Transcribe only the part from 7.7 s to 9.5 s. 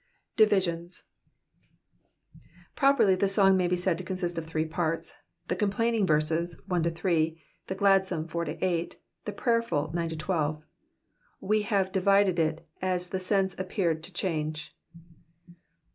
gladsome, 4—8 / the